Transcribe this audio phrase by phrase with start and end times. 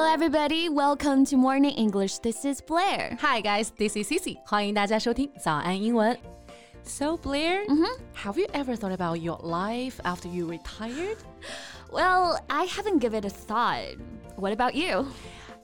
[0.00, 0.68] Hello, everybody.
[0.68, 2.18] Welcome to Morning English.
[2.18, 3.16] This is Blair.
[3.20, 4.38] Hi guys, this is Cici.
[4.44, 6.16] 欢迎大家收听早安英文。
[6.84, 7.64] So Blair,
[8.14, 11.16] have you ever thought about your life after you retired?
[11.90, 13.96] Well, I haven't given it a thought.
[14.36, 15.06] What about you?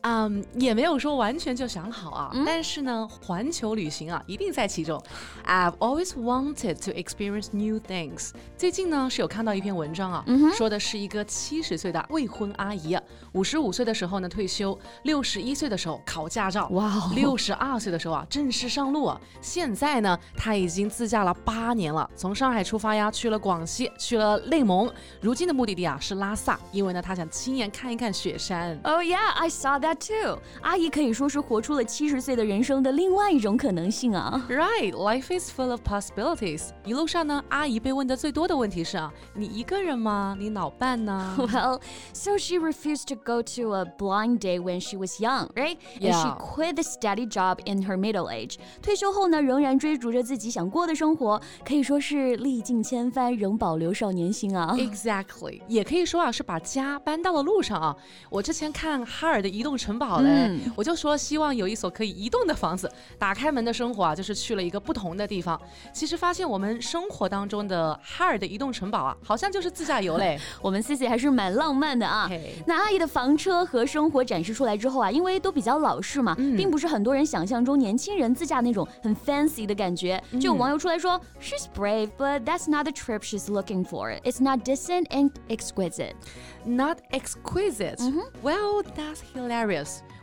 [0.07, 5.01] 嗯，也没有说完全就想好啊，但是呢，环球旅行啊，一定在其中。
[5.45, 8.29] I've always wanted to experience new things。
[8.57, 10.23] 最近呢，是有看到一篇文章啊，
[10.55, 13.03] 说的是一个七十岁的未婚阿姨啊，
[13.33, 19.19] 五十五岁的时候呢退休，六十一岁的时候考驾照，哇哦六十二岁的时候啊正式上路啊。
[19.41, 24.89] 现在呢，她已经自驾了八年了，从上海出发呀，去了广西，去了内蒙，
[25.19, 28.79] 如今的目的地啊是拉萨，因为呢，她想亲眼看一看雪山。
[28.83, 30.38] Oh yeah, I saw that too.
[30.60, 34.44] 阿姨可以说是活出了七十岁的人生的另外一种可能性啊。
[34.48, 36.70] Right, life is full of possibilities.
[36.84, 40.36] 一路上呢，阿姨被问的最多的问题是啊，你一个人吗？
[40.38, 41.36] 你老伴呢？
[41.38, 41.80] Well,
[42.12, 45.76] so she refused to go to a blind date when she was young, right?
[46.00, 46.38] And she Yeah.
[46.38, 48.56] quit the steady job in her middle age.
[48.80, 54.74] 退休后呢，仍然追逐着自己想过的生活，可以说是历尽千帆，仍保留少年心啊。
[54.76, 57.96] Exactly，也可以说啊，是把家搬到了路上啊。
[58.30, 65.59] 我之前看哈尔的移动城 堡嘞，嗯我就说希望有一所可以移动的房子，打开门的生活啊，就是去了一个不同的地方。
[65.93, 70.39] 其实发现我们生活当中的哈尔的移动城堡啊，好像就是自驾游嘞。
[70.61, 72.27] 我们 C C 还是蛮浪漫的啊。
[72.29, 80.21] 嘿那阿姨的房车和生活展示出来之后啊，因为都比较老式嘛，并不是很多人想象中年轻人自驾那种很 fancy 的感觉。
[80.39, 84.19] 就有网友出来说、s h e s brave, but that's not the trip she's looking for.
[84.21, 86.13] It's not decent and exquisite.
[86.65, 87.97] Not exquisite.
[88.43, 89.66] Well, that's hilarious.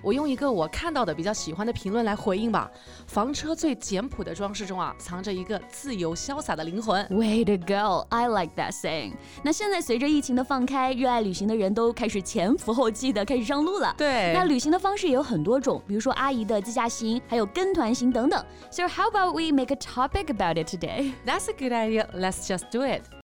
[0.02, 2.70] 我用一个我看到的比较喜欢的评论来回应吧。
[3.06, 7.06] 房车最简朴的装饰中啊，藏着一个自由潇洒的灵魂。
[7.10, 8.06] Way to go!
[8.10, 9.14] I like that saying.
[9.42, 13.94] 那现在随着疫情的放开，热爱旅行的人都开始前赴后继的开始上路了。
[13.96, 18.44] 对那旅行的方式也有很多种，比如说阿姨的自驾行，还有跟团行等等。
[18.70, 21.12] So how about we make a topic about it today?
[21.24, 22.08] That's a good idea.
[22.12, 23.23] Let's just do it.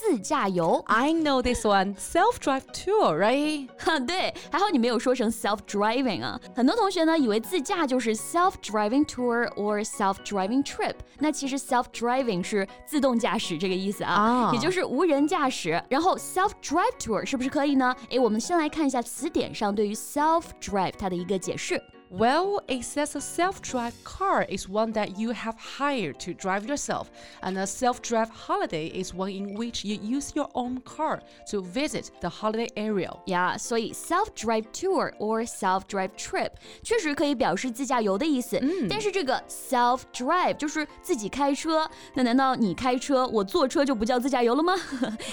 [0.00, 0.82] 自驾游。
[0.86, 1.96] I know this one.
[1.96, 3.68] Self-drive tour, right?
[3.78, 6.40] 哈，对，还好你没有说成 self-driving 啊。
[6.54, 15.82] 很多同学呢以为自驾就是 self-driving tour or self-driving trip，那其实 self-driving 是自动驾驶这个意思啊，啊也就是无人驾驶。
[15.88, 17.94] 然后 self-drive tour 是不是可以呢？
[18.10, 21.82] 诶，我们先来看一下词典上对于 self-drive 它的一个解释。
[22.15, 27.07] Well, it says a self-drive car is one that you have hired to drive yourself,
[27.41, 32.11] and a self-drive holiday is one in which you use your own car to visit
[32.21, 33.09] the holiday area.
[33.25, 36.51] 呀所以 self-drive tour or self-drive trip
[36.83, 38.61] 确实可以表示自驾游的意思。
[38.87, 44.75] 但是这个 self-drive 就是自己开车，那难道你开车，我坐车就不叫自驾游了吗？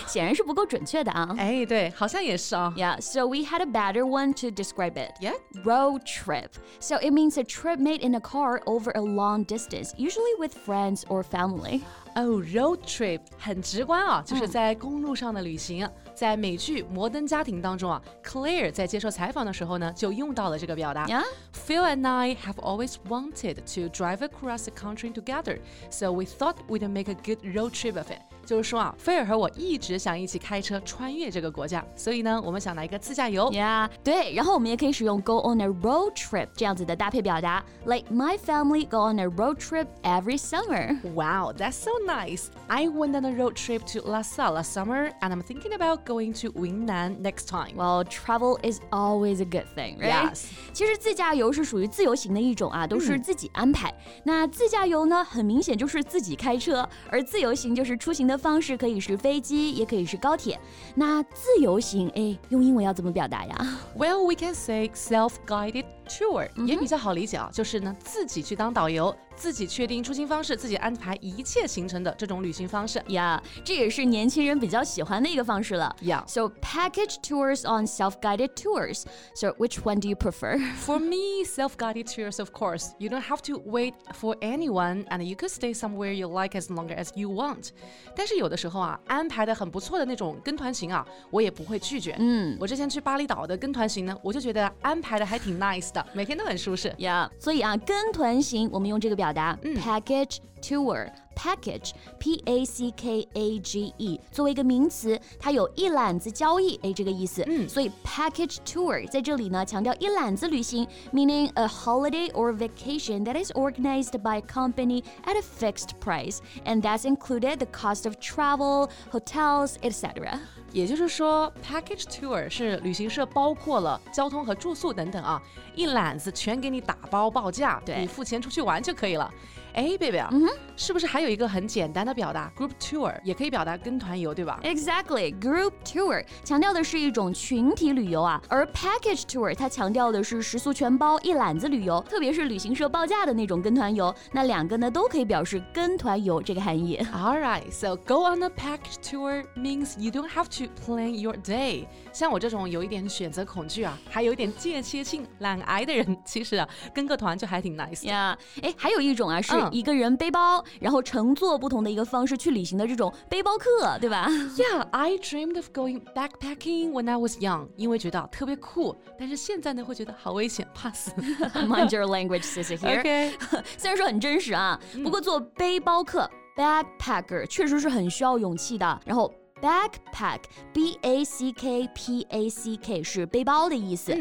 [0.09, 1.35] 显然是不够准确的啊。
[1.37, 2.73] 哎，对，好像也是啊。
[2.75, 5.13] Yeah, so we had a better one to describe it.
[5.21, 5.35] Yeah?
[5.63, 6.53] Road trip.
[6.81, 10.53] So it means a trip made in a car over a long distance, usually with
[10.55, 11.83] friends or family.
[12.15, 15.89] 哦、r o a d trip 很直观啊，就是在公路上的旅行。
[16.15, 21.07] 在美剧《摩登家庭》当中啊，Claire 在接受采访的时候呢，就用到了这个表达。
[21.07, 21.25] Yeah?
[21.53, 25.59] Phil and I have always wanted to drive across the country together,
[25.91, 28.21] so we thought we'd make a good road trip of it.
[28.47, 33.49] 就是说啊，菲尔和我一直想一起开车穿越这个国家，所以呢，我们想来一个自驾游。
[33.53, 40.37] Yeah，对，然后我们也可以使用 go on a road trip 这样子的搭配表达，like my family go on a road trip every
[40.37, 40.99] summer.
[41.15, 42.47] Wow, that's so nice.
[42.67, 46.34] I went on a road trip to Lhasa last summer, and I'm thinking about going
[46.42, 47.76] to Yunnan next time.
[47.76, 50.32] Well, travel is always a good thing, right?
[50.32, 50.46] Yes.
[50.72, 53.94] 其实自驾游是属于自由行的一种啊，都是自己安排。
[54.24, 60.60] 那自驾游呢，很明显就是自己开车，而自由行就是出行的方式可以是飞机，也可以是高铁。
[60.96, 73.02] 那自由行，哎，用英文要怎么表达呀？Well, we can say self-guided tour，、也比较好理解啊，就是呢自己去当导游，自己确定出行方式，自己安排一切行程的这种旅行方式。
[73.08, 75.95] 呀这也是年轻人比较喜欢的一个方式了。
[76.01, 76.25] Yeah.
[76.27, 79.07] So package tours on self-guided tours.
[79.35, 80.59] So which one do you prefer?
[80.77, 85.37] For me, self-guided tours, of course, you don't have to wait for anyone, and you
[85.37, 87.71] could stay somewhere you like as long as you want.
[88.15, 92.17] 但是有的时候啊，安排的很不错的那种跟团行啊，我也不会拒绝。
[92.19, 96.93] 嗯，我之前去巴厘岛的跟团行呢，我就觉得安排的还挺 nice 的，每天都很舒适。
[96.99, 101.07] 呀所以啊，跟团行我们用这个表 表达，package tour。
[101.35, 107.43] package p a c k a g e 作为一个名词，它有一揽子交易，哎，这个意思。
[107.47, 115.43] 嗯，所以 package tour 在这里呢，强调一揽子旅行，meaning a holiday or vacation that is organized by a company at a
[115.43, 120.39] fixed price, and that's included the cost of travel, hotels, etc.
[120.73, 125.43] 也就是说，package tour 是旅行社包括了交通和住宿等等啊，
[125.75, 129.29] 一揽子全给你打包报价，对你付钱出去玩就可以了。
[129.76, 130.30] 哎，baby 啊，
[130.78, 144.16] 是不是还有一个很简单的表达，group tour 也可以表达跟团游，对吧？Exactly, group tour 强调的是一种群体旅游啊，而 package tour 它强调的是食宿全包、一揽子旅游，特别是旅行社报价的那种跟团游。
[144.32, 146.98] 那两个呢都可以表示跟团游这个含义。
[147.14, 151.36] All right, so go on a package tour means you don't have to plan your
[151.36, 151.86] day。
[152.14, 158.06] 像我这种有一点选择恐惧啊，还有一点间歇性懒癌的人，其实啊跟个团就还挺 nice。
[158.06, 159.65] 呀，哎，还有一种啊是。
[159.72, 168.96] 一个人背包，然后乘坐不同的一个方式去旅行的这种背包客，对吧？Yeah, I dreamed of going backpacking when I was young，因为觉得特别酷。
[169.18, 171.12] 但是现在呢，会觉得好危险，怕死。
[171.12, 173.00] Mind your language, sister here.
[173.00, 173.34] OK，
[173.78, 179.00] 虽然说很真实啊，不过做背包客 backpacker 确实是很需要勇气的。
[179.06, 179.34] 然后。
[179.62, 180.42] Backpack,
[180.74, 184.14] B A C K P A C K 是背包的意思。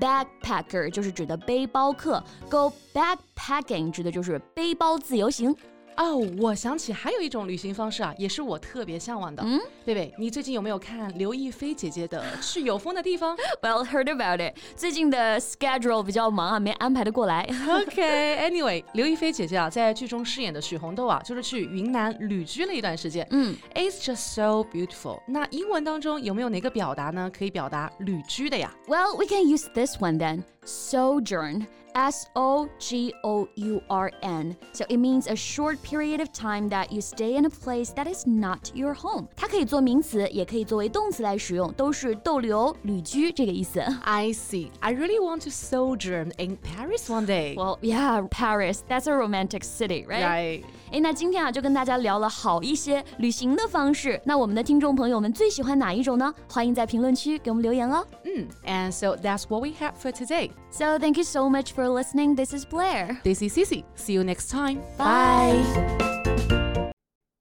[0.00, 2.22] Backpacker 就是指的背包客。
[2.50, 5.54] Go backpacking 指的就是背包自由行。
[5.96, 9.42] 哦，我想起还有一种旅行方式啊，也是我特别向往的。
[9.44, 13.36] 嗯，贝贝，你最近有没有看刘亦菲姐姐的《去有风的地方》？
[13.60, 14.56] Well, heard about it。
[14.74, 17.46] 最近的 schedule 比较忙啊，没安排的过来。
[17.68, 23.26] OK，Anyway，刘亦菲姐姐啊，在剧中饰演的许红豆啊，就是去云南旅居了一段时间。
[23.30, 25.20] 嗯，It's just so beautiful。
[25.26, 30.44] 那英文当中有没有哪个表达呢，可以表达旅居的呀？Well, we can use this one then.
[30.69, 31.67] Sojourn.
[31.97, 34.57] S O G O U R N.
[34.73, 38.05] So it means a short period of time that you stay in a place that
[38.05, 39.29] is not your home.
[39.33, 43.79] 它可以做名词，也可以作为动词来使用，都是逗留、旅居这个意思。
[44.03, 44.71] I see.
[44.81, 47.55] I really want to sojourn in Paris one day.
[47.55, 48.79] Well, yeah, Paris.
[48.89, 50.25] That's a romantic city, right?
[50.25, 50.63] Right.
[50.91, 54.21] 哎，那今天啊，就跟大家聊了好一些旅行的方式。
[54.25, 56.33] 那我们的听众朋友们最喜欢哪一种呢？
[56.49, 58.05] 欢迎在评论区给我们留言哦。
[58.25, 60.51] 嗯，And so that's what we have for today.
[60.69, 62.35] So thank you so much for listening.
[62.35, 63.17] This is Blair.
[63.23, 63.83] This is Cici.
[63.95, 64.81] See you next time.
[64.97, 65.63] Bye.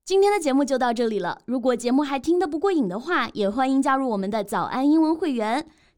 [0.05, 1.41] 今天的节目就到这里了。
[1.47, 5.67] 如果节目还听得不过瘾的话，也欢迎加入我们的早安英文会员。